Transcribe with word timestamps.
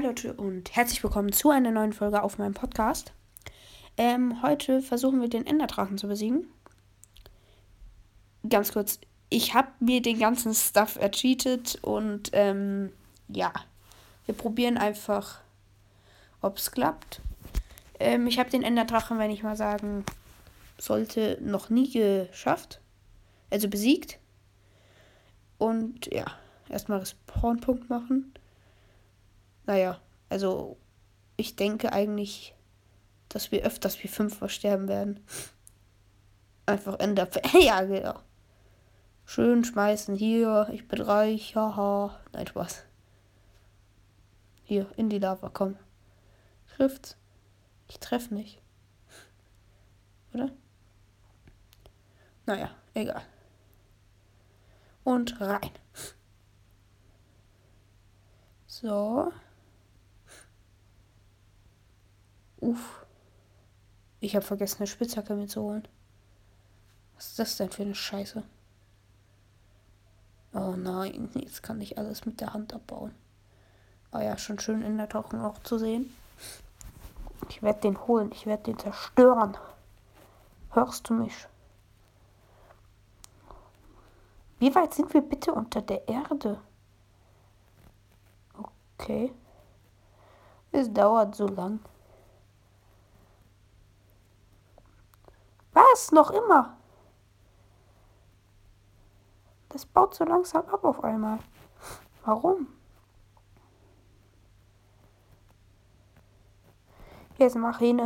Hi 0.00 0.06
Leute 0.06 0.32
und 0.32 0.74
herzlich 0.74 1.02
willkommen 1.02 1.30
zu 1.30 1.50
einer 1.50 1.70
neuen 1.72 1.92
Folge 1.92 2.22
auf 2.22 2.38
meinem 2.38 2.54
Podcast. 2.54 3.12
Ähm, 3.98 4.40
heute 4.40 4.80
versuchen 4.80 5.20
wir 5.20 5.28
den 5.28 5.46
Enderdrachen 5.46 5.98
zu 5.98 6.08
besiegen. 6.08 6.46
Ganz 8.48 8.72
kurz, 8.72 8.98
ich 9.28 9.52
habe 9.52 9.68
mir 9.78 10.00
den 10.00 10.18
ganzen 10.18 10.54
Stuff 10.54 10.96
ercheatet 10.96 11.80
und 11.82 12.30
ähm, 12.32 12.94
ja, 13.28 13.52
wir 14.24 14.34
probieren 14.34 14.78
einfach, 14.78 15.42
ob 16.40 16.56
es 16.56 16.70
klappt. 16.70 17.20
Ähm, 17.98 18.26
ich 18.26 18.38
habe 18.38 18.48
den 18.48 18.62
Enderdrachen, 18.62 19.18
wenn 19.18 19.30
ich 19.30 19.42
mal 19.42 19.56
sagen 19.56 20.06
sollte, 20.78 21.36
noch 21.42 21.68
nie 21.68 21.90
geschafft. 21.90 22.80
Also 23.50 23.68
besiegt. 23.68 24.18
Und 25.58 26.06
ja, 26.10 26.24
erstmal 26.70 27.00
Respawn-Punkt 27.00 27.90
machen. 27.90 28.32
Naja, 29.70 30.00
also 30.28 30.78
ich 31.36 31.54
denke 31.54 31.92
eigentlich, 31.92 32.56
dass 33.28 33.52
wir 33.52 33.62
öfters 33.62 34.02
wie 34.02 34.08
Fünfer 34.08 34.48
sterben 34.48 34.88
werden. 34.88 35.24
Einfach 36.66 36.98
Ender. 36.98 37.28
ja, 37.60 37.80
genau. 37.82 38.18
Schön 39.24 39.62
schmeißen 39.62 40.16
hier. 40.16 40.68
Ich 40.72 40.88
bin 40.88 41.00
reich. 41.00 41.54
Haha. 41.54 42.18
Nein, 42.32 42.48
Spaß. 42.48 42.84
Hier, 44.64 44.90
in 44.96 45.08
die 45.08 45.20
Lava, 45.20 45.50
komm. 45.50 45.76
Schrift. 46.74 47.16
Ich 47.86 48.00
treffe 48.00 48.34
nicht. 48.34 48.60
Oder? 50.34 50.50
Naja, 52.44 52.70
egal. 52.94 53.22
Und 55.04 55.40
rein. 55.40 55.70
So. 58.66 59.32
Uff. 62.60 63.06
Ich 64.20 64.36
habe 64.36 64.44
vergessen, 64.44 64.78
eine 64.78 64.86
Spitzhacke 64.86 65.34
mitzuholen. 65.34 65.88
Was 67.16 67.28
ist 67.28 67.38
das 67.38 67.56
denn 67.56 67.70
für 67.70 67.82
eine 67.82 67.94
Scheiße? 67.94 68.42
Oh 70.52 70.74
nein, 70.76 71.30
jetzt 71.34 71.62
kann 71.62 71.80
ich 71.80 71.96
alles 71.96 72.26
mit 72.26 72.40
der 72.40 72.52
Hand 72.52 72.74
abbauen. 72.74 73.14
Ah 74.10 74.22
ja, 74.22 74.36
schon 74.36 74.58
schön 74.58 74.82
in 74.82 74.98
der 74.98 75.08
Tauchen 75.08 75.40
auch 75.40 75.58
zu 75.62 75.78
sehen. 75.78 76.14
Ich 77.48 77.62
werde 77.62 77.80
den 77.80 78.06
holen, 78.06 78.30
ich 78.32 78.46
werde 78.46 78.64
den 78.64 78.78
zerstören. 78.78 79.56
Hörst 80.72 81.08
du 81.08 81.14
mich? 81.14 81.46
Wie 84.58 84.74
weit 84.74 84.94
sind 84.94 85.12
wir 85.14 85.22
bitte 85.22 85.52
unter 85.52 85.80
der 85.80 86.06
Erde? 86.08 86.60
Okay. 88.98 89.32
Es 90.72 90.92
dauert 90.92 91.34
so 91.34 91.48
lang. 91.48 91.80
Was? 95.72 96.12
Noch 96.12 96.30
immer? 96.30 96.76
Das 99.68 99.86
baut 99.86 100.14
so 100.14 100.24
langsam 100.24 100.66
ab 100.66 100.84
auf 100.84 101.04
einmal. 101.04 101.38
Warum? 102.24 102.66
Jetzt 107.38 107.56
mach 107.56 107.78
hin, 107.78 108.00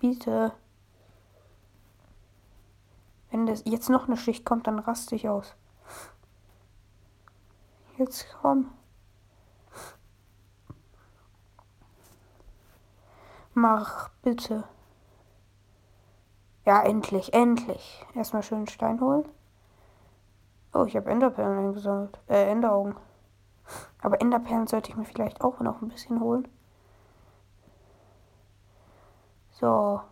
bitte. 0.00 0.52
Wenn 3.30 3.46
das 3.46 3.62
jetzt 3.66 3.90
noch 3.90 4.06
eine 4.06 4.16
Schicht 4.16 4.44
kommt, 4.46 4.66
dann 4.66 4.78
raste 4.78 5.14
ich 5.14 5.28
aus. 5.28 5.54
Jetzt 7.98 8.26
komm. 8.40 8.70
Mach 13.52 14.08
bitte. 14.22 14.64
Ja, 16.68 16.82
endlich, 16.82 17.32
endlich. 17.32 18.04
Erstmal 18.14 18.42
schön 18.42 18.66
Stein 18.66 19.00
holen. 19.00 19.26
Oh, 20.74 20.84
ich 20.84 20.96
habe 20.96 21.08
Enderperlen 21.08 21.58
eingesammelt. 21.60 22.20
Äh, 22.28 22.50
Enderaugen. 22.50 22.94
Aber 24.02 24.20
Enderperlen 24.20 24.66
sollte 24.66 24.90
ich 24.90 24.96
mir 24.96 25.06
vielleicht 25.06 25.40
auch 25.40 25.60
noch 25.60 25.80
ein 25.80 25.88
bisschen 25.88 26.20
holen. 26.20 26.46
So. 29.52 30.02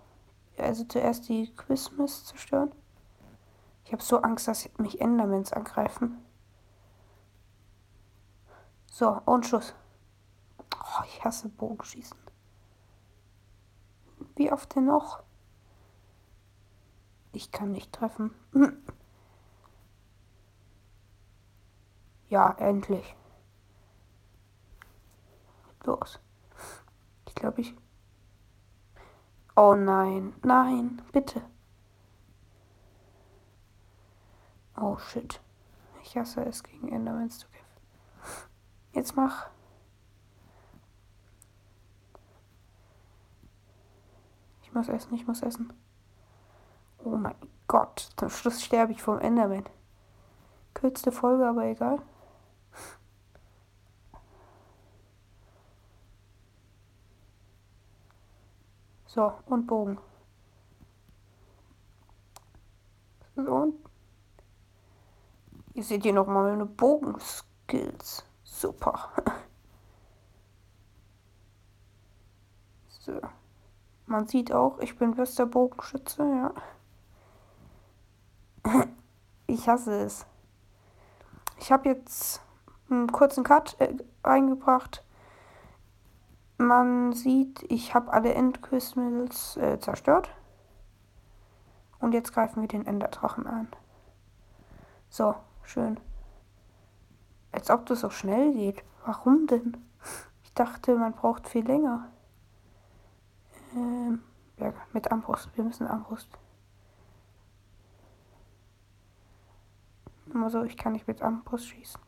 Also 0.57 0.85
zuerst 0.85 1.29
die 1.29 1.55
Christmas 1.55 2.25
zerstören. 2.25 2.73
Ich 3.85 3.93
habe 3.93 4.03
so 4.03 4.23
Angst, 4.23 4.49
dass 4.49 4.67
mich 4.79 5.03
Endermans 5.03 5.53
angreifen. 5.53 6.25
So, 8.87 9.21
und 9.27 9.45
Schuss. 9.45 9.75
Oh, 10.75 11.03
ich 11.05 11.23
hasse 11.23 11.51
Bogenschießen. 11.51 12.17
Wie 14.37 14.51
oft 14.51 14.75
denn 14.75 14.87
noch? 14.87 15.26
Ich 17.37 17.53
kann 17.53 17.73
nicht 17.73 17.93
treffen. 17.93 18.31
Ja, 22.31 22.51
endlich. 22.53 23.15
Los. 25.85 26.19
Ich 27.29 27.35
glaube, 27.35 27.61
ich. 27.61 27.75
Oh 29.55 29.75
nein, 29.75 30.33
nein, 30.43 31.03
bitte. 31.13 31.43
Oh 34.75 34.97
shit. 34.97 35.39
Ich 36.05 36.17
hasse 36.17 36.43
es, 36.43 36.63
gegen 36.63 36.89
Endermans 36.89 37.41
zu 37.41 37.49
kämpfen. 37.49 38.51
Jetzt 38.95 39.15
mach. 39.15 39.51
Ich 44.63 44.73
muss 44.73 44.89
essen, 44.89 45.15
ich 45.15 45.27
muss 45.27 45.43
essen. 45.43 45.75
Oh 47.07 47.17
mein 47.17 47.37
Gott, 47.69 48.09
zum 48.17 48.31
Schluss 48.31 48.65
sterbe 48.65 48.91
ich 48.91 49.01
vom 49.01 49.21
Enderman. 49.21 49.63
Kürzte 50.75 51.13
Folge, 51.13 51.47
aber 51.47 51.67
egal. 51.67 52.01
So, 59.07 59.33
und 59.47 59.69
Bogen. 59.69 59.99
So, 63.37 63.55
und 63.55 63.77
ihr 65.75 65.85
seht 65.85 66.03
hier 66.03 66.13
nochmal 66.13 66.51
meine 66.51 66.67
Bogenskills. 66.67 68.25
Super. 68.43 69.13
so. 72.89 73.21
Man 74.07 74.27
sieht 74.27 74.51
auch, 74.51 74.81
ich 74.81 74.99
bin 74.99 75.15
bester 75.15 75.47
Bogenschütze, 75.47 76.25
ja. 76.25 76.53
Ich 79.59 79.71
hasse 79.71 80.03
es. 80.03 80.27
Ich 81.59 81.73
habe 81.73 81.89
jetzt 81.89 82.43
einen 82.91 83.11
kurzen 83.11 83.43
Cut 83.43 83.81
äh, 83.81 83.97
eingebracht. 84.23 85.03
Man 86.59 87.15
sieht, 87.15 87.63
ich 87.73 87.95
habe 87.95 88.13
alle 88.13 88.35
Endquistmittels 88.35 89.57
äh, 89.57 89.81
zerstört. 89.81 90.29
Und 92.01 92.13
jetzt 92.13 92.35
greifen 92.35 92.61
wir 92.61 92.69
den 92.69 92.87
Enderdrachen 92.87 93.47
an. 93.47 93.69
So, 95.09 95.35
schön. 95.63 95.99
Als 97.51 97.71
ob 97.71 97.87
das 97.87 98.01
so 98.01 98.11
schnell 98.11 98.53
geht. 98.53 98.85
Warum 99.07 99.47
denn? 99.47 99.79
Ich 100.45 100.53
dachte, 100.53 100.97
man 100.97 101.15
braucht 101.15 101.49
viel 101.49 101.67
länger. 101.67 102.13
Ähm, 103.75 104.23
ja, 104.59 104.75
mit 104.93 105.11
Armbrust. 105.11 105.49
Wir 105.57 105.65
müssen 105.65 105.87
Armbrust. 105.87 106.29
Immer 110.37 110.51
so, 110.51 110.65
ich 110.65 110.77
kann 110.77 110.93
nicht 110.93 111.09
mit 111.09 111.23
Armbrust 111.23 111.67
schießen. 111.67 111.99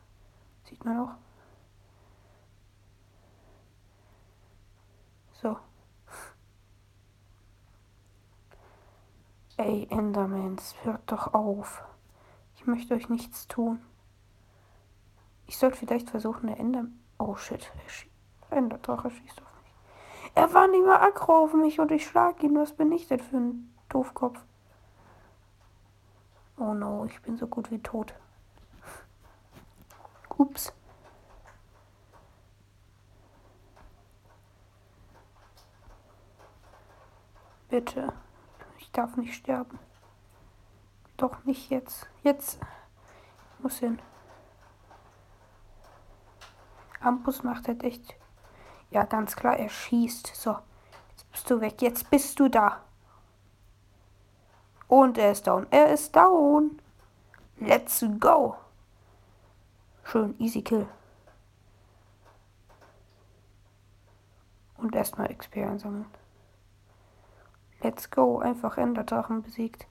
Sieht 0.64 0.84
man 0.84 0.98
auch. 0.98 1.14
So. 5.32 5.56
Ey, 9.56 9.86
Endermans, 9.88 10.74
hört 10.82 11.10
doch 11.10 11.32
auf. 11.32 11.82
Ich 12.54 12.66
möchte 12.66 12.92
euch 12.92 13.08
nichts 13.08 13.48
tun. 13.48 13.80
Ich 15.46 15.56
sollte 15.56 15.78
vielleicht 15.78 16.10
versuchen, 16.10 16.50
eine 16.50 16.58
Ender... 16.58 16.84
Oh 17.18 17.34
shit, 17.36 17.72
Enderdrache 18.50 19.10
schießt 19.10 19.40
auf 19.40 19.54
mich. 19.62 19.72
Er 20.34 20.52
war 20.52 20.68
nicht 20.68 20.84
mehr 20.84 21.00
aggro 21.00 21.44
auf 21.44 21.54
mich 21.54 21.80
und 21.80 21.90
ich 21.92 22.06
schlag 22.06 22.42
ihn. 22.42 22.54
Was 22.56 22.74
bin 22.74 22.92
ich 22.92 23.08
denn 23.08 23.20
für 23.20 23.38
ein 23.38 23.74
Doofkopf? 23.88 24.38
Oh 26.58 26.74
no, 26.74 27.04
ich 27.04 27.20
bin 27.22 27.36
so 27.36 27.46
gut 27.46 27.70
wie 27.70 27.78
tot. 27.78 28.14
Ups. 30.36 30.72
Bitte. 37.68 38.12
Ich 38.78 38.90
darf 38.90 39.16
nicht 39.16 39.34
sterben. 39.34 39.78
Doch 41.16 41.44
nicht 41.44 41.70
jetzt. 41.70 42.08
Jetzt. 42.22 42.58
Ich 43.54 43.62
muss 43.62 43.78
hin. 43.78 44.00
Ampus 47.00 47.42
macht 47.44 47.68
halt 47.68 47.84
echt. 47.84 48.16
Ja, 48.90 49.04
ganz 49.04 49.36
klar, 49.36 49.56
er 49.58 49.68
schießt. 49.68 50.34
So, 50.34 50.56
jetzt 51.10 51.30
bist 51.30 51.50
du 51.50 51.60
weg. 51.60 51.82
Jetzt 51.82 52.10
bist 52.10 52.40
du 52.40 52.48
da. 52.48 52.82
Und 54.88 55.18
er 55.18 55.32
ist 55.32 55.46
down. 55.46 55.66
Er 55.70 55.92
ist 55.92 56.16
down. 56.16 56.80
Let's 57.58 58.04
go. 58.18 58.56
Schön, 60.04 60.34
easy 60.38 60.62
kill. 60.62 60.88
Und 64.78 64.94
erstmal 64.94 65.34
XP 65.34 65.58
einsammeln. 65.58 66.06
Let's 67.82 68.10
go. 68.10 68.38
Einfach 68.38 68.78
Enderdrachen 68.78 69.42
besiegt. 69.42 69.86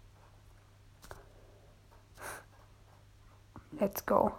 Let's 3.71 4.05
go. 4.05 4.31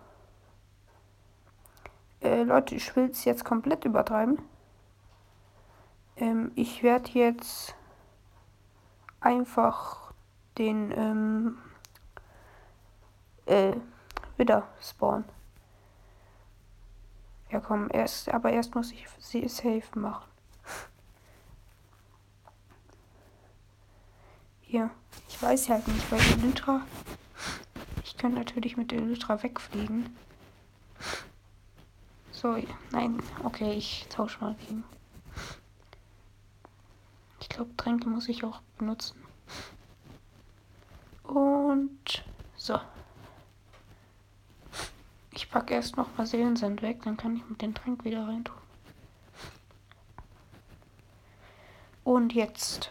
Äh, 2.21 2.43
Leute, 2.43 2.75
ich 2.75 2.97
will 2.97 3.11
es 3.11 3.25
jetzt 3.25 3.45
komplett 3.45 3.85
übertreiben. 3.85 4.43
Ähm, 6.17 6.51
ich 6.57 6.83
werde 6.83 7.11
jetzt 7.13 7.77
einfach 9.21 10.08
den 10.59 10.93
ähm, 10.93 11.59
äh, 13.47 13.75
wieder 14.37 14.69
spawnen. 14.81 15.25
Ja 17.51 17.61
komm, 17.61 17.89
erst, 17.93 18.29
aber 18.29 18.51
erst 18.53 18.75
muss 18.75 18.93
ich 18.93 19.07
sie 19.19 19.49
safe 19.49 19.99
machen. 19.99 20.29
Hier. 24.61 24.91
Ich 25.29 25.41
weiß 25.41 25.69
halt 25.71 25.89
nicht, 25.89 26.13
weil 26.13 26.21
Elytra. 26.21 26.83
Ich 28.05 28.17
könnte 28.17 28.39
natürlich 28.39 28.77
mit 28.77 28.93
Elytra 28.93 29.43
wegfliegen. 29.43 30.15
So, 32.33 32.57
nein, 32.91 33.23
okay, 33.45 33.73
ich 33.73 34.07
tausche 34.11 34.41
mal 34.41 34.55
gegen. 34.57 34.85
Ich 37.41 37.49
glaube, 37.49 37.75
Tränke 37.77 38.09
muss 38.09 38.29
ich 38.29 38.45
auch 38.45 38.61
benutzen. 38.77 39.28
Und 41.29 42.25
so. 42.57 42.81
Ich 45.33 45.51
packe 45.51 45.75
erst 45.75 45.97
noch 45.97 46.09
mal 46.17 46.27
Seelensand 46.27 46.81
weg, 46.81 47.03
dann 47.05 47.19
kann 47.19 47.37
ich 47.37 47.49
mit 47.49 47.61
den 47.61 47.75
Trank 47.75 48.03
wieder 48.05 48.27
reintun. 48.27 48.57
Und 52.03 52.33
jetzt 52.33 52.91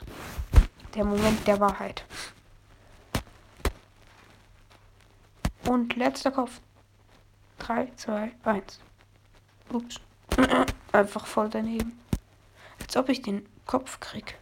der 0.94 1.04
Moment 1.04 1.48
der 1.48 1.60
Wahrheit. 1.60 2.06
Und 5.68 5.96
letzter 5.96 6.32
Kopf. 6.32 6.62
3, 7.58 7.92
2, 7.96 8.32
1. 8.44 8.80
Ups. 9.74 10.00
Einfach 10.92 11.26
voll 11.26 11.50
daneben. 11.50 12.00
Als 12.80 12.96
ob 12.96 13.10
ich 13.10 13.24
den 13.24 13.48
Kopf 13.66 14.00
krieg. 14.00 14.38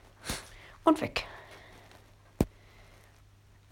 Und 0.84 1.00
weg. 1.00 1.26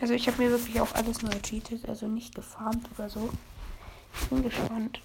Also 0.04 0.16
ich 0.16 0.28
habe 0.28 0.44
mir 0.44 0.50
wirklich 0.50 0.82
auch 0.82 0.94
alles 0.96 1.22
neu 1.22 1.32
cheatet, 1.42 1.88
also 1.88 2.10
nicht 2.10 2.36
gefarmt 2.36 2.90
oder 2.94 3.10
so. 3.10 3.30
Ich 4.20 4.28
bin 4.28 4.44
gespannt. 4.44 5.02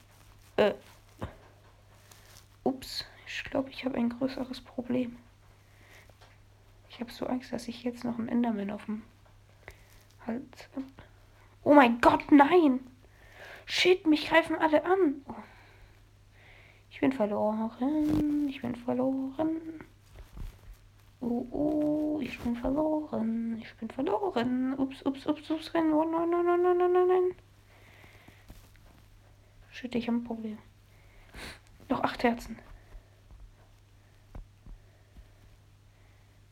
Äh. 0.56 0.74
Ups. 2.64 3.04
Ich 3.24 3.44
glaube, 3.44 3.70
ich 3.70 3.84
habe 3.84 3.94
ein 3.94 4.08
größeres 4.08 4.60
Problem. 4.60 5.16
Ich 6.90 6.98
habe 6.98 7.12
so 7.12 7.28
Angst, 7.28 7.52
dass 7.52 7.68
ich 7.68 7.84
jetzt 7.84 8.02
noch 8.02 8.18
einen 8.18 8.26
Enderman 8.26 8.72
auf 8.72 8.86
dem 8.86 9.04
Hals 10.26 10.68
habe. 10.74 10.86
Oh 11.62 11.74
mein 11.74 12.00
Gott, 12.00 12.32
nein! 12.32 12.80
Shit, 13.66 14.04
mich 14.04 14.28
greifen 14.28 14.56
alle 14.56 14.84
an. 14.84 15.22
Oh. 15.28 15.34
Ich 16.90 16.98
bin 16.98 17.12
verloren. 17.12 18.48
Ich 18.48 18.62
bin 18.62 18.74
verloren. 18.74 19.60
Oh, 21.20 21.46
oh, 21.50 22.20
ich 22.20 22.38
bin 22.40 22.56
verloren. 22.56 23.58
Ich 23.58 23.74
bin 23.76 23.90
verloren. 23.90 24.74
Ups, 24.78 25.04
ups, 25.04 25.26
ups, 25.26 25.50
ups, 25.50 25.74
rennen. 25.74 25.92
Oh, 25.92 26.04
nein, 26.04 26.30
nein, 26.30 26.44
nein, 26.46 26.62
nein, 26.62 26.92
nein, 26.92 27.08
nein. 27.08 27.34
Shit, 29.70 29.94
ich 29.94 30.06
habe 30.08 30.18
ein 30.18 30.24
Problem. 30.24 30.58
Noch 31.88 32.02
acht 32.02 32.22
Herzen. 32.22 32.58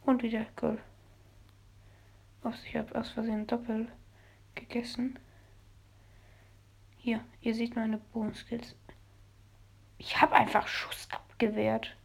Und 0.04 0.22
wieder 0.22 0.46
Gold. 0.56 0.80
Ups, 2.42 2.64
ich 2.64 2.76
habe 2.76 2.98
aus 2.98 3.10
Versehen 3.10 3.46
Doppel 3.46 3.88
gegessen. 4.54 5.18
Hier, 6.96 7.24
ihr 7.40 7.54
seht 7.54 7.76
meine 7.76 7.98
Bogenskills. 7.98 8.76
Ich 9.98 10.20
habe 10.20 10.34
einfach 10.34 10.68
Schuss 10.68 11.08
abgewehrt. 11.10 11.96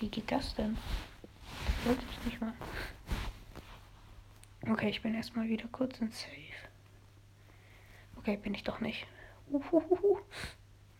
Wie 0.00 0.08
geht 0.08 0.30
das 0.30 0.54
denn? 0.54 0.76
Das 1.66 1.86
wollte 1.86 2.04
ich 2.10 2.24
nicht 2.26 2.40
mal. 2.40 2.52
Okay, 4.68 4.88
ich 4.88 5.02
bin 5.02 5.14
erstmal 5.14 5.48
wieder 5.48 5.68
kurz 5.68 5.98
in 5.98 6.10
Safe. 6.10 6.30
Okay, 8.16 8.36
bin 8.36 8.54
ich 8.54 8.64
doch 8.64 8.80
nicht. 8.80 9.06
Uhuhu. 9.50 10.20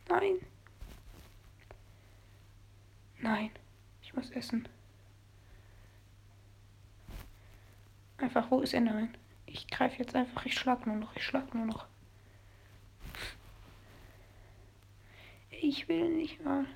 Nein. 0.09 0.37
Nein. 3.19 3.51
Ich 4.03 4.15
muss 4.15 4.31
essen. 4.31 4.69
Einfach, 8.19 8.51
wo 8.51 8.61
ist 8.61 8.75
er? 8.75 8.83
Nein. 8.83 9.17
Ich 9.47 9.69
greife 9.69 9.99
jetzt 9.99 10.15
einfach. 10.15 10.45
Ich 10.45 10.55
schlag 10.55 10.87
nur 10.87 10.97
noch. 10.97 11.17
Ich 11.17 11.25
schlag 11.25 11.55
nur 11.55 11.67
noch. 11.67 11.87
Ich 15.51 15.89
will 15.89 16.11
nicht 16.11 16.45
mal. 16.45 16.67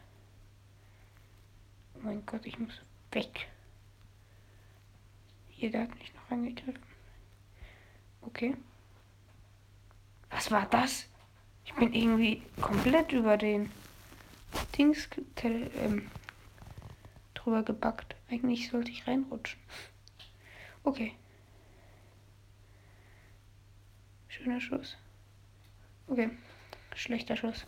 Mein 2.02 2.24
Gott, 2.26 2.46
ich 2.46 2.58
muss 2.58 2.80
weg. 3.12 3.48
Hier, 5.48 5.70
der 5.70 5.82
hat 5.82 5.98
mich 5.98 6.14
noch 6.14 6.30
angegriffen. 6.30 6.82
Okay. 8.22 8.56
Was 10.30 10.50
war 10.50 10.66
das? 10.66 11.06
Ich 11.64 11.74
bin 11.74 11.92
irgendwie 11.92 12.42
komplett 12.60 13.12
über 13.12 13.36
den 13.36 13.70
Dings 14.76 15.08
ähm, 15.42 16.10
drüber 17.34 17.62
gebackt. 17.62 18.14
Eigentlich 18.30 18.70
sollte 18.70 18.90
ich 18.90 19.06
reinrutschen. 19.06 19.60
Okay. 20.84 21.14
Schöner 24.28 24.60
Schuss. 24.60 24.96
Okay. 26.06 26.30
Schlechter 26.94 27.36
Schuss. 27.36 27.66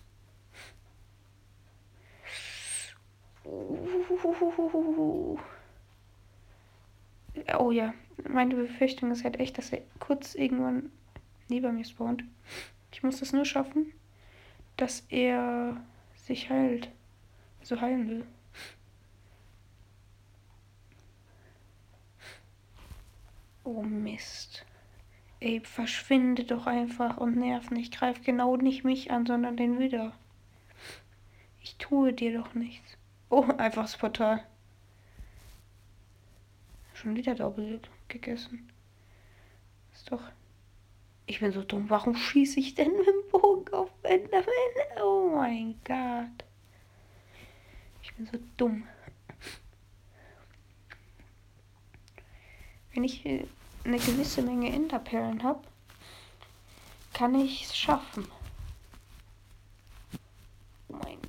Oh 7.58 7.70
ja, 7.70 7.94
meine 8.28 8.54
Befürchtung 8.54 9.10
ist 9.10 9.24
halt 9.24 9.38
echt, 9.38 9.58
dass 9.58 9.72
er 9.72 9.82
kurz 9.98 10.34
irgendwann 10.34 10.90
neben 11.48 11.76
mir 11.76 11.84
spawnt. 11.84 12.24
Ich 12.92 13.02
muss 13.02 13.20
das 13.20 13.32
nur 13.32 13.44
schaffen, 13.44 13.92
dass 14.76 15.04
er 15.08 15.76
sich 16.16 16.50
heilt. 16.50 16.90
Also 17.60 17.80
heilen 17.80 18.08
will. 18.08 18.24
Oh 23.64 23.82
Mist. 23.82 24.64
Ey, 25.40 25.60
verschwinde 25.60 26.44
doch 26.44 26.66
einfach 26.66 27.16
und 27.18 27.36
nerv 27.36 27.70
nicht. 27.70 27.96
Greif 27.96 28.22
genau 28.24 28.56
nicht 28.56 28.84
mich 28.84 29.10
an, 29.10 29.26
sondern 29.26 29.56
den 29.56 29.78
wieder. 29.78 30.12
Ich 31.62 31.76
tue 31.76 32.12
dir 32.12 32.38
doch 32.38 32.54
nichts. 32.54 32.99
Oh, 33.30 33.44
einfach 33.58 33.82
das 33.82 33.96
Portal. 33.96 34.44
Schon 36.94 37.14
wieder 37.14 37.34
doppelt 37.34 37.88
gegessen. 38.08 38.68
Ist 39.94 40.10
doch. 40.10 40.22
Ich 41.26 41.38
bin 41.38 41.52
so 41.52 41.62
dumm. 41.62 41.88
Warum 41.88 42.16
schieße 42.16 42.58
ich 42.58 42.74
denn 42.74 42.96
mit 42.96 43.06
dem 43.06 43.30
Bogen 43.30 43.72
auf 43.72 43.90
Enderman? 44.02 44.44
Oh 45.00 45.30
mein 45.36 45.80
Gott. 45.84 46.44
Ich 48.02 48.12
bin 48.16 48.26
so 48.26 48.38
dumm. 48.56 48.82
Wenn 52.92 53.04
ich 53.04 53.24
äh, 53.24 53.46
eine 53.84 53.98
gewisse 53.98 54.42
Menge 54.42 54.72
Enderperlen 54.72 55.44
habe, 55.44 55.62
kann 57.12 57.36
ich 57.36 57.64
es 57.64 57.76
schaffen. 57.76 58.26
Oh 60.88 60.96
mein. 61.04 61.19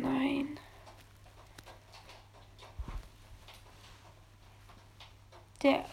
Nein. 0.00 0.58
Der, 5.62 5.84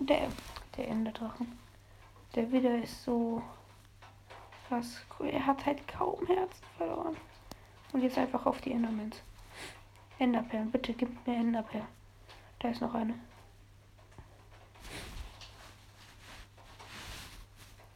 der, 0.00 0.28
der 0.76 0.88
Enderdrachen. 0.88 1.58
Der 2.34 2.52
wieder 2.52 2.82
ist 2.82 3.02
so 3.02 3.42
was. 4.68 5.00
Er 5.20 5.46
hat 5.46 5.64
halt 5.64 5.88
kaum 5.88 6.26
Herzen 6.26 6.64
verloren. 6.76 7.16
Und 7.92 8.02
jetzt 8.02 8.18
einfach 8.18 8.44
auf 8.44 8.60
die 8.60 8.72
Endermans. 8.72 9.22
Enderperlen, 10.18 10.70
bitte 10.70 10.92
gib 10.92 11.26
mir 11.26 11.36
Enderperlen. 11.36 11.86
Da 12.58 12.68
ist 12.68 12.80
noch 12.80 12.94
eine. 12.94 13.14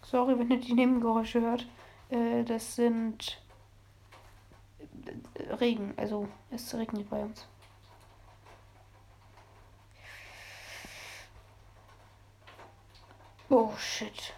Sorry, 0.03 0.39
wenn 0.39 0.51
ihr 0.51 0.61
die 0.61 0.75
Nebengeräusche 0.75 1.41
hört. 1.41 1.67
Äh, 2.11 2.45
das 2.45 2.77
sind 2.77 3.41
Regen. 5.59 5.95
Also 5.97 6.29
es 6.51 6.73
regnet 6.75 7.09
bei 7.11 7.23
uns. 7.23 7.47
Oh 13.49 13.73
shit. 13.77 14.33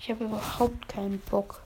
Ich 0.00 0.10
habe 0.10 0.24
überhaupt 0.24 0.88
keinen 0.88 1.20
Bock. 1.20 1.62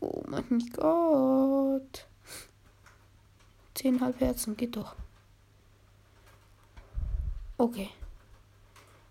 Oh 0.00 0.22
mein 0.26 0.70
Gott. 0.74 2.06
Zehnhalb 3.74 4.18
Herzen, 4.18 4.56
geht 4.56 4.76
doch. 4.76 4.96
Okay. 7.58 7.90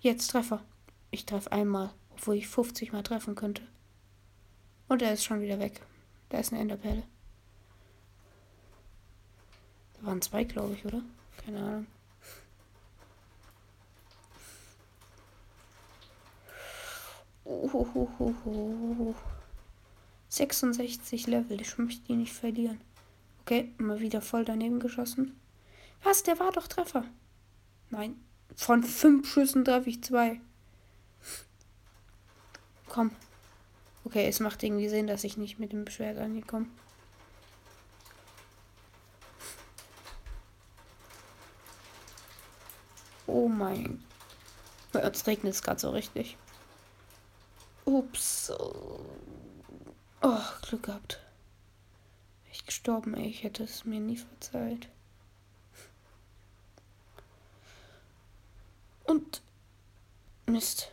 Jetzt 0.01 0.31
Treffer. 0.31 0.61
Ich 1.17 1.25
treffe 1.25 1.51
einmal, 1.51 1.89
obwohl 2.11 2.35
ich 2.35 2.47
50 2.47 2.93
mal 2.93 3.01
treffen 3.01 3.33
könnte. 3.33 3.63
Und 4.87 5.01
er 5.01 5.13
ist 5.13 5.23
schon 5.23 5.41
wieder 5.41 5.57
weg. 5.57 5.81
Da 6.29 6.37
ist 6.37 6.53
eine 6.53 6.61
Enderperle. 6.61 7.01
Da 9.95 10.05
waren 10.05 10.21
zwei, 10.21 10.43
glaube 10.43 10.75
ich, 10.75 10.85
oder? 10.85 11.01
Keine 11.43 11.59
Ahnung. 11.59 11.87
Uhuhuhu. 17.45 19.15
66 20.29 21.25
Level. 21.25 21.59
Ich 21.59 21.79
möchte 21.79 22.05
die 22.05 22.15
nicht 22.15 22.33
verlieren. 22.33 22.79
Okay, 23.41 23.73
mal 23.79 24.01
wieder 24.01 24.21
voll 24.21 24.45
daneben 24.45 24.79
geschossen. 24.79 25.35
Was? 26.03 26.21
Der 26.21 26.39
war 26.39 26.51
doch 26.51 26.67
Treffer. 26.67 27.05
Nein. 27.89 28.23
Von 28.55 28.83
fünf 28.83 29.27
Schüssen 29.33 29.65
treffe 29.65 29.89
ich 29.89 30.03
zwei. 30.03 30.41
Komm. 32.87 33.11
Okay, 34.05 34.27
es 34.27 34.39
macht 34.39 34.63
irgendwie 34.63 34.89
Sinn, 34.89 35.07
dass 35.07 35.23
ich 35.23 35.37
nicht 35.37 35.59
mit 35.59 35.71
dem 35.73 35.87
Schwert 35.87 36.17
angekommen. 36.17 36.71
Oh 43.27 43.47
mein. 43.49 44.03
Jetzt 44.93 45.27
regnet 45.27 45.53
es 45.53 45.61
gerade 45.61 45.79
so 45.79 45.89
richtig. 45.91 46.37
Ups. 47.85 48.51
Oh, 50.21 50.39
Glück 50.61 50.83
gehabt. 50.83 51.19
Ich 52.51 52.65
gestorben, 52.65 53.13
ey. 53.13 53.27
Ich 53.27 53.43
hätte 53.43 53.63
es 53.63 53.85
mir 53.85 53.99
nie 53.99 54.17
verzeiht. 54.17 54.87
Und. 59.03 59.41
Mist. 60.45 60.89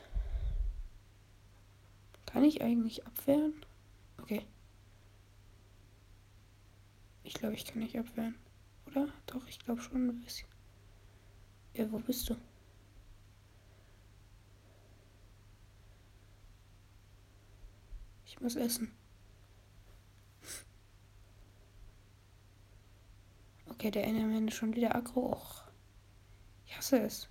Kann 2.35 2.43
ich 2.43 2.63
eigentlich 2.63 3.07
abwehren? 3.07 3.55
Okay. 4.21 4.45
Ich 7.23 7.35
glaube, 7.35 7.55
ich 7.55 7.65
kann 7.65 7.79
nicht 7.79 7.97
abwehren. 7.97 8.35
Oder? 8.89 9.07
Doch, 9.27 9.47
ich 9.47 9.61
glaube 9.61 9.81
schon 9.81 10.09
ein 10.09 10.21
bisschen. 10.21 10.49
Ja, 11.75 11.93
wo 11.93 12.01
bist 12.01 12.29
du? 12.29 12.37
Ich 18.27 18.41
muss 18.41 18.57
essen. 18.57 18.91
Okay, 23.67 23.93
der 23.93 24.03
Enderman 24.09 24.49
ist 24.49 24.57
schon 24.57 24.75
wieder 24.75 24.97
aggro. 24.97 25.35
Och. 25.35 25.63
Ich 26.67 26.77
hasse 26.77 26.99
es. 26.99 27.29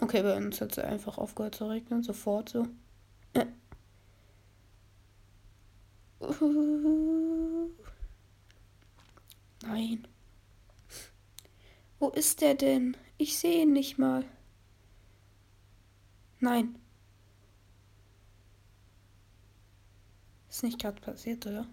Okay, 0.00 0.22
bei 0.22 0.38
uns 0.38 0.58
hat 0.62 0.72
es 0.72 0.78
einfach 0.78 1.18
aufgehört 1.18 1.56
zu 1.56 1.68
regnen. 1.68 2.02
Sofort 2.02 2.48
so. 2.48 2.66
Äh. 3.34 3.46
Nein. 9.62 10.06
Wo 11.98 12.08
ist 12.10 12.40
der 12.40 12.54
denn? 12.54 12.96
Ich 13.16 13.38
sehe 13.38 13.62
ihn 13.62 13.72
nicht 13.72 13.98
mal. 13.98 14.24
Nein. 16.40 16.76
Ist 20.48 20.64
nicht 20.64 20.80
gerade 20.80 21.00
passiert, 21.00 21.46
oder? 21.46 21.66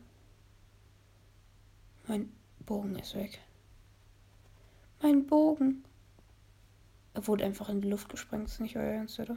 Mein 2.08 2.32
Bogen 2.66 2.96
ist 2.96 3.16
weg. 3.16 3.40
Mein 5.02 5.26
Bogen. 5.26 5.84
Er 7.14 7.28
wurde 7.28 7.46
einfach 7.46 7.70
in 7.70 7.82
die 7.82 7.90
Luft 7.90 8.10
gesprengt. 8.10 8.48
Ist 8.48 8.60
nicht 8.60 8.78
euer 8.78 8.84
Ernst, 8.84 9.20
oder? 9.20 9.36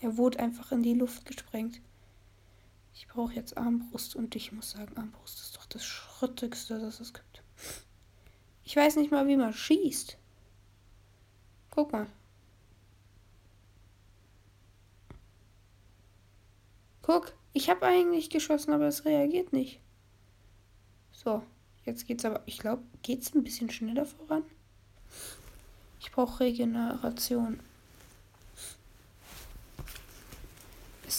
Er 0.00 0.16
wurde 0.16 0.38
einfach 0.40 0.72
in 0.72 0.82
die 0.82 0.94
Luft 0.94 1.24
gesprengt. 1.24 1.80
Ich 2.94 3.08
brauche 3.08 3.34
jetzt 3.34 3.56
Armbrust 3.56 4.14
und 4.14 4.36
ich 4.36 4.52
muss 4.52 4.70
sagen, 4.70 4.96
Armbrust 4.96 5.40
ist 5.40 5.56
doch 5.56 5.66
das 5.66 5.84
Schrottigste, 5.84 6.78
das 6.78 7.00
es 7.00 7.12
gibt. 7.12 7.42
Ich 8.64 8.76
weiß 8.76 8.96
nicht 8.96 9.10
mal, 9.10 9.26
wie 9.26 9.36
man 9.36 9.52
schießt. 9.52 10.16
Guck 11.70 11.92
mal. 11.92 12.06
Guck, 17.02 17.34
ich 17.52 17.68
habe 17.68 17.84
eigentlich 17.84 18.30
geschossen, 18.30 18.72
aber 18.72 18.86
es 18.86 19.04
reagiert 19.04 19.52
nicht. 19.52 19.80
So, 21.12 21.42
jetzt 21.84 22.06
geht's 22.06 22.24
aber, 22.24 22.42
ich 22.46 22.58
glaube, 22.58 22.82
geht's 23.02 23.34
ein 23.34 23.44
bisschen 23.44 23.70
schneller 23.70 24.06
voran. 24.06 24.44
Ich 26.00 26.12
brauche 26.12 26.40
Regeneration. 26.40 27.60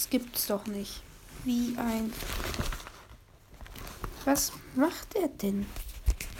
Es 0.06 0.10
gibt's 0.10 0.46
doch 0.46 0.64
nicht. 0.66 1.02
Wie 1.42 1.76
ein. 1.76 2.12
Was 4.24 4.52
macht 4.76 5.16
er 5.16 5.26
denn? 5.26 5.66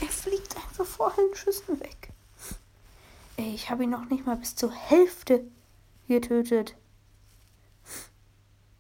Er 0.01 0.07
fliegt 0.07 0.57
einfach 0.57 0.87
vor 0.87 1.13
allen 1.19 1.35
Schüssen 1.35 1.81
weg. 1.81 2.13
Ey, 3.37 3.53
ich 3.53 3.69
habe 3.69 3.83
ihn 3.83 3.91
noch 3.91 4.09
nicht 4.09 4.25
mal 4.25 4.37
bis 4.37 4.55
zur 4.55 4.71
Hälfte 4.71 5.51
getötet. 6.07 6.77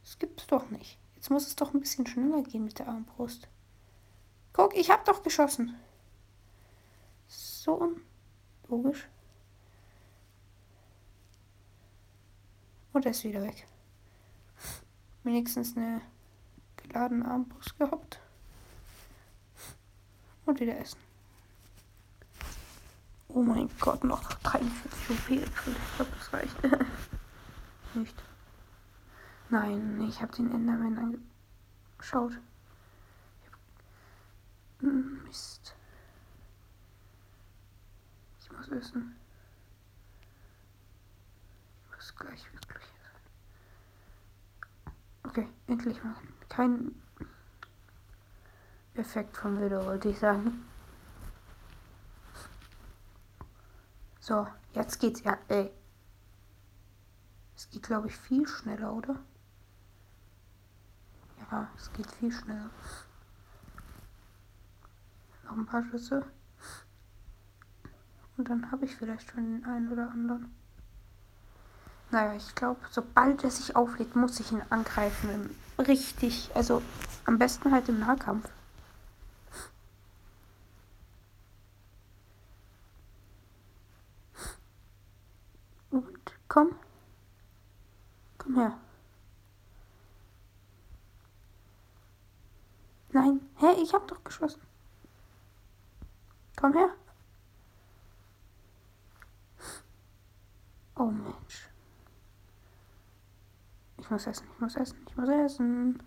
Das 0.05 0.21
gibt's 0.21 0.47
doch 0.47 0.71
nicht. 0.71 0.99
Jetzt 1.17 1.31
muss 1.31 1.49
es 1.49 1.57
doch 1.57 1.75
ein 1.75 1.81
bisschen 1.81 2.07
schneller 2.07 2.43
gehen 2.43 2.63
mit 2.63 2.79
der 2.79 2.87
Armbrust. 2.87 3.49
Guck, 4.53 4.77
ich 4.77 4.91
hab 4.91 5.05
doch 5.05 5.25
geschossen. 5.25 5.75
So 7.27 7.93
unlogisch. 8.71 9.09
Und 12.93 13.05
er 13.05 13.11
ist 13.11 13.25
wieder 13.25 13.43
weg. 13.43 13.67
Wenigstens 15.27 15.77
eine 15.77 16.03
geladene 16.77 17.25
Armbrust 17.25 17.77
gehabt. 17.81 18.21
Und 20.45 20.61
wieder 20.61 20.79
essen. 20.79 21.01
Oh 23.27 23.43
mein 23.43 23.69
Gott, 23.81 24.05
noch 24.05 24.23
43 24.23 25.11
OP. 25.11 25.31
Ich 25.31 25.55
glaube, 25.97 26.13
das 26.17 26.33
reicht. 26.33 26.57
Nicht. 27.95 28.23
Nein, 29.51 30.01
ich 30.09 30.23
habe 30.23 30.33
den 30.33 30.53
Enderman 30.53 31.19
angeschaut. 31.99 32.39
Hm, 34.79 35.25
Mist. 35.25 35.75
Ich 38.43 38.53
muss 38.53 38.69
essen. 38.69 39.17
Ich 41.91 41.97
muss 41.97 42.15
gleich 42.15 42.45
wirklich 42.53 42.85
essen. 42.85 43.06
Okay, 45.37 45.49
endlich 45.67 46.03
mal. 46.03 46.15
Kein 46.49 46.95
Effekt 48.95 49.37
vom 49.37 49.61
Video, 49.61 49.85
wollte 49.85 50.09
ich 50.09 50.19
sagen. 50.19 50.65
So, 54.19 54.47
jetzt 54.73 54.99
geht's 54.99 55.23
ja, 55.25 55.37
ey. 55.49 55.71
Es 57.55 57.69
geht, 57.69 57.83
glaube 57.83 58.07
ich, 58.07 58.17
viel 58.17 58.49
schneller, 58.49 58.95
oder? 58.95 59.23
Ja, 61.51 61.69
es 61.77 61.93
geht 61.93 62.11
viel 62.13 62.33
schneller. 62.33 62.71
Noch 65.45 65.53
ein 65.53 65.67
paar 65.67 65.85
Schüsse. 65.85 66.25
Und 68.39 68.49
dann 68.49 68.71
habe 68.71 68.87
ich 68.87 68.97
vielleicht 68.97 69.31
schon 69.31 69.45
den 69.45 69.65
einen 69.67 69.93
oder 69.93 70.11
anderen. 70.11 70.55
Naja, 72.11 72.35
ich 72.35 72.55
glaube, 72.55 72.81
sobald 72.91 73.43
er 73.45 73.51
sich 73.51 73.75
auflädt, 73.77 74.15
muss 74.17 74.41
ich 74.41 74.53
ihn 74.53 74.63
angreifen. 74.71 75.57
Richtig, 75.79 76.51
also 76.55 76.83
am 77.25 77.39
besten 77.39 77.73
halt 77.73 77.89
im 77.89 77.99
Nahkampf. 78.01 78.49
Und 85.91 86.33
komm. 86.49 86.75
Komm 88.39 88.57
her. 88.59 88.79
Nein, 93.13 93.41
hä, 93.57 93.67
ich 93.83 93.95
hab 93.95 94.07
doch 94.09 94.23
geschossen. 94.25 94.61
Komm 96.57 96.73
her. 96.75 96.91
Oh 100.97 101.07
Mensch. 101.07 101.66
Ich 104.07 104.11
muss 104.13 104.29
essen, 104.29 104.47
ich 104.55 104.61
muss 104.61 104.77
essen, 104.77 104.99
ich 105.09 105.17
muss 105.17 105.29
essen. 105.29 106.01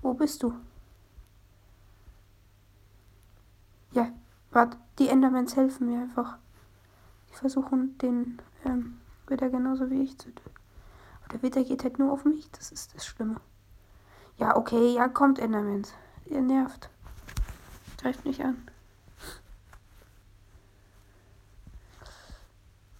Wo 0.00 0.14
bist 0.14 0.42
du? 0.42 0.54
Ja, 3.92 4.10
warte, 4.52 4.78
die 4.98 5.08
Endermans 5.08 5.56
helfen 5.56 5.90
mir 5.90 6.00
einfach. 6.00 6.38
Die 7.28 7.34
versuchen 7.34 7.98
den 7.98 8.40
ähm, 8.64 8.98
Widder 9.26 9.50
genauso 9.50 9.90
wie 9.90 10.00
ich 10.00 10.16
zu 10.16 10.34
töten. 10.34 10.54
Aber 11.20 11.28
der 11.34 11.42
Widder 11.42 11.62
geht 11.62 11.84
halt 11.84 11.98
nur 11.98 12.10
auf 12.10 12.24
mich, 12.24 12.50
das 12.52 12.72
ist 12.72 12.94
das 12.94 13.04
Schlimme. 13.04 13.38
Ja, 14.38 14.56
okay, 14.56 14.94
ja, 14.94 15.06
kommt 15.08 15.38
Endermans. 15.38 15.92
Ihr 16.24 16.40
nervt. 16.40 16.88
Greift 17.98 18.24
mich 18.24 18.42
an. 18.42 18.66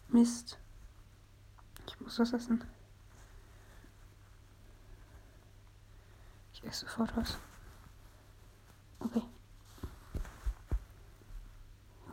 Mist. 0.09 0.59
Muss 2.07 2.21
was 2.21 2.33
essen. 2.33 2.63
Ich 6.53 6.63
esse 6.63 6.87
sofort 6.87 7.17
was. 7.17 7.37
Okay. 9.01 9.23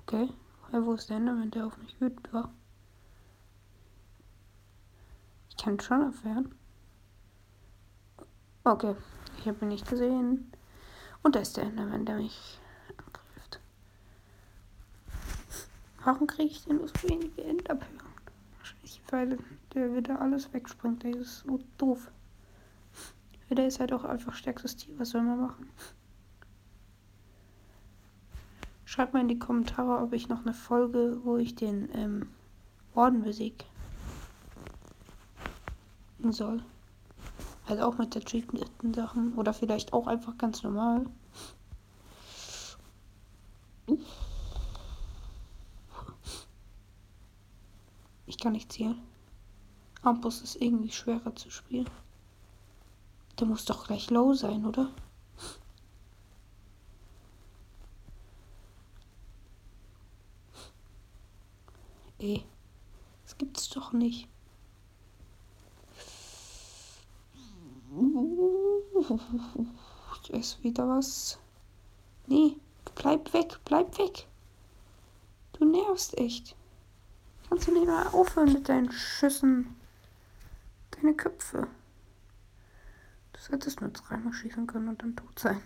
Okay. 0.02 0.30
Ja, 0.72 0.84
wo 0.84 0.96
ist 0.96 1.12
der 1.12 1.18
Enderman, 1.18 1.52
der 1.52 1.68
auf 1.68 1.78
mich 1.78 2.02
wütend 2.02 2.34
war? 2.34 2.52
Ich 5.50 5.58
kann 5.58 5.80
schon 5.80 6.02
abwehren. 6.02 6.56
Okay. 8.64 8.96
Ich 9.38 9.48
habe 9.48 9.60
ihn 9.62 9.68
nicht 9.68 9.88
gesehen. 9.88 10.52
Und 11.22 11.36
da 11.36 11.42
ist 11.42 11.56
der 11.56 11.66
Enderman, 11.66 12.08
der 12.08 12.16
mich 12.16 12.60
angreift. 12.98 13.60
Warum 16.04 16.26
kriege 16.26 16.50
ich 16.50 16.66
denn 16.66 16.80
so 16.80 16.94
wenige 17.08 17.44
Enderperlen? 17.44 18.02
Wahrscheinlich, 18.58 19.02
weil 19.12 19.38
der 19.74 19.96
wieder 19.96 20.22
alles 20.22 20.54
wegspringt. 20.54 21.04
Der 21.04 21.16
ist 21.16 21.40
so 21.40 21.60
doof. 21.78 22.12
Der 23.50 23.68
ist 23.68 23.80
halt 23.80 23.94
auch 23.94 24.04
einfach 24.04 24.34
stärkstes 24.34 24.76
Tier. 24.78 24.98
Was 24.98 25.10
soll 25.10 25.22
man 25.22 25.40
machen? 25.40 25.70
Schreibt 28.86 29.14
mal 29.14 29.22
in 29.22 29.28
die 29.28 29.40
Kommentare, 29.40 30.00
ob 30.00 30.14
ich 30.14 30.28
noch 30.28 30.42
eine 30.42 30.54
Folge, 30.54 31.20
wo 31.24 31.38
ich 31.38 31.56
den 31.56 31.90
ähm, 31.94 32.30
Orden 32.96 33.24
besiege 33.24 33.66
soll. 36.30 36.64
Halt 37.68 37.82
auch 37.82 37.98
mit 37.98 38.16
der 38.16 38.24
treatmenten 38.24 38.94
Sachen. 38.94 39.34
Oder 39.34 39.54
vielleicht 39.54 39.94
auch 39.94 40.08
einfach 40.08 40.38
ganz 40.38 40.64
normal. 40.64 41.06
Ich 48.26 48.40
kann 48.40 48.54
nicht 48.54 48.72
zielen. 48.72 49.13
Ampus 50.04 50.42
ist 50.42 50.62
irgendwie 50.62 50.92
schwerer 50.92 51.36
zu 51.36 51.50
spielen. 51.50 51.90
Der 53.40 53.48
muss 53.48 53.66
doch 53.66 53.88
gleich 53.88 54.10
low 54.10 54.34
sein, 54.34 54.66
oder? 54.66 54.90
Ey, 62.20 62.44
das 63.24 63.38
gibt's 63.38 63.70
doch 63.70 63.94
nicht. 63.94 64.28
Ich 70.24 70.34
esse 70.34 70.64
wieder 70.64 70.88
was. 70.88 71.38
Nee, 72.28 72.58
bleib 72.96 73.34
weg, 73.34 73.60
bleib 73.66 73.98
weg. 73.98 74.28
Du 75.54 75.66
nervst 75.66 76.18
echt. 76.18 76.56
Kannst 77.48 77.68
du 77.68 77.72
nicht 77.72 77.86
mal 77.86 78.08
aufhören 78.08 78.54
mit 78.54 78.68
deinen 78.68 78.92
Schüssen? 78.92 79.76
Deine 81.04 81.16
Köpfe. 81.18 81.68
Du 83.34 83.40
solltest 83.42 83.82
nur 83.82 83.90
dreimal 83.90 84.32
schießen 84.32 84.66
können 84.68 84.88
und 84.88 85.02
dann 85.02 85.18
tot 85.18 85.38
sein. 85.38 85.60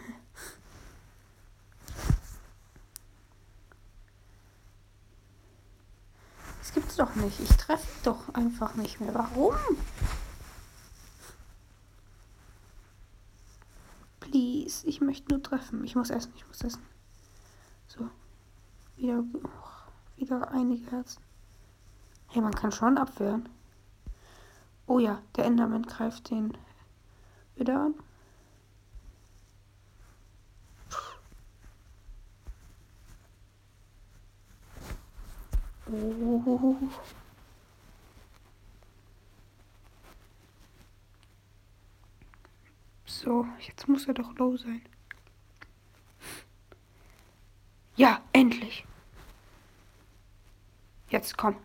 Das 6.57 6.73
gibt's 6.73 6.95
doch 6.95 7.13
nicht. 7.13 7.39
Ich 7.39 7.55
treffe 7.55 7.87
doch 8.03 8.33
einfach 8.33 8.73
nicht 8.73 8.99
mehr. 8.99 9.13
Warum? 9.13 9.53
Please, 14.19 14.87
ich 14.87 15.01
möchte 15.01 15.29
nur 15.29 15.43
treffen. 15.43 15.83
Ich 15.83 15.95
muss 15.95 16.09
essen, 16.09 16.33
ich 16.35 16.47
muss 16.47 16.63
essen. 16.63 16.81
So. 17.85 18.09
Wieder, 18.95 19.23
oh, 19.43 20.19
wieder 20.19 20.49
einige 20.49 20.89
Herzen. 20.89 21.21
Hey, 22.29 22.41
man 22.41 22.55
kann 22.55 22.71
schon 22.71 22.97
abwehren. 22.97 23.47
Oh 24.87 24.99
ja, 24.99 25.21
der 25.35 25.45
Enderman 25.45 25.83
greift 25.83 26.29
den 26.29 26.57
wieder 27.55 27.81
an. 27.81 27.93
Oh. 35.91 36.75
So, 43.05 43.45
jetzt 43.59 43.87
muss 43.87 44.07
er 44.07 44.13
doch 44.13 44.33
low 44.35 44.55
sein. 44.57 44.81
Ja, 47.97 48.21
endlich. 48.31 48.85
Jetzt 51.09 51.37
komm. 51.37 51.55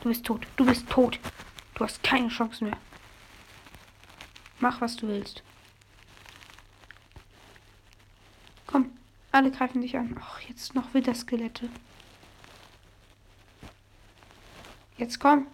Du 0.00 0.08
bist 0.08 0.24
tot. 0.24 0.46
Du 0.56 0.64
bist 0.64 0.88
tot. 0.88 1.18
Du 1.74 1.84
hast 1.84 2.02
keine 2.02 2.28
Chance 2.28 2.64
mehr. 2.64 2.76
Mach, 4.60 4.80
was 4.80 4.96
du 4.96 5.08
willst. 5.08 5.42
Komm, 8.66 8.92
alle 9.32 9.50
greifen 9.50 9.80
dich 9.80 9.96
an. 9.96 10.16
Ach, 10.20 10.40
jetzt 10.42 10.74
noch 10.74 10.94
wieder 10.94 11.14
Skelette. 11.14 11.68
Jetzt 14.98 15.18
komm. 15.18 15.46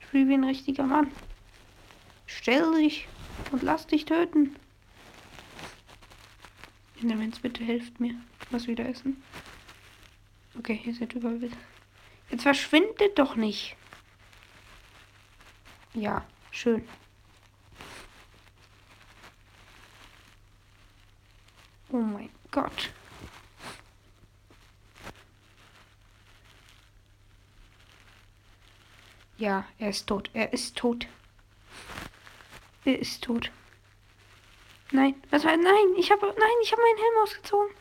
Spiel 0.00 0.28
wie 0.28 0.34
ein 0.34 0.44
richtiger 0.44 0.84
Mann. 0.84 1.10
Stell 2.26 2.74
dich 2.76 3.08
und 3.52 3.62
lass 3.62 3.86
dich 3.86 4.04
töten. 4.04 4.56
Endermans, 7.02 7.40
bitte 7.40 7.62
helft 7.62 8.00
mir. 8.00 8.14
Was 8.50 8.66
wieder 8.66 8.88
essen. 8.88 9.22
Okay, 10.58 10.80
hier 10.82 10.94
sind 10.94 11.12
überall 11.12 11.40
Jetzt 12.30 12.42
verschwindet 12.42 13.18
doch 13.18 13.36
nicht. 13.36 13.76
Ja, 15.94 16.26
schön. 16.50 16.86
Oh 21.90 21.98
mein 21.98 22.30
Gott. 22.50 22.90
Ja, 29.36 29.64
er 29.78 29.90
ist 29.90 30.06
tot. 30.08 30.30
Er 30.32 30.52
ist 30.52 30.76
tot. 30.76 31.06
Er 32.84 32.98
ist 32.98 33.22
tot. 33.22 33.52
Nein, 34.90 35.14
was 35.30 35.44
war? 35.44 35.56
Nein, 35.56 35.94
ich 35.96 36.10
habe 36.10 36.26
nein, 36.26 36.56
ich 36.62 36.72
habe 36.72 36.82
meinen 36.82 36.98
Helm 36.98 37.22
ausgezogen. 37.22 37.74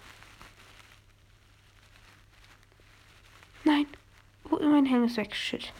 Nein. 3.63 3.88
Oh, 4.52 4.60
mein 4.60 4.86
Helm 4.86 5.06
ist 5.06 5.17
weg. 5.17 5.36
Shit. 5.36 5.73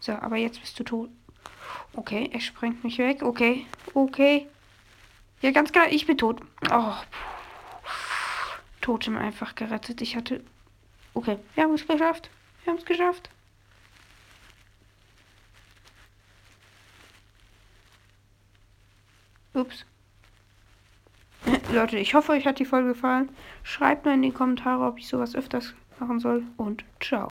So, 0.00 0.12
aber 0.12 0.36
jetzt 0.36 0.60
bist 0.60 0.78
du 0.78 0.84
tot. 0.84 1.10
Okay, 1.92 2.30
er 2.32 2.40
sprengt 2.40 2.82
mich 2.84 2.98
weg. 2.98 3.22
Okay, 3.22 3.66
okay. 3.94 4.46
Ja, 5.42 5.50
ganz 5.50 5.72
klar, 5.72 5.88
ich 5.90 6.06
bin 6.06 6.18
tot. 6.18 6.40
Oh. 6.70 6.94
Totem 8.80 9.16
einfach 9.16 9.54
gerettet. 9.54 10.00
Ich 10.00 10.16
hatte. 10.16 10.42
Okay, 11.14 11.38
wir 11.54 11.64
haben 11.64 11.74
es 11.74 11.86
geschafft. 11.86 12.30
Wir 12.64 12.72
haben 12.72 12.78
es 12.78 12.84
geschafft. 12.84 13.30
Ups. 19.52 19.84
Leute, 21.72 21.98
ich 21.98 22.14
hoffe, 22.14 22.32
euch 22.32 22.46
hat 22.46 22.58
die 22.58 22.64
Folge 22.64 22.88
gefallen. 22.88 23.28
Schreibt 23.62 24.04
mir 24.04 24.14
in 24.14 24.22
die 24.22 24.30
Kommentare, 24.30 24.84
ob 24.86 24.98
ich 24.98 25.08
sowas 25.08 25.34
öfters 25.34 25.74
machen 25.98 26.20
soll. 26.20 26.44
Und 26.56 26.84
ciao. 27.00 27.18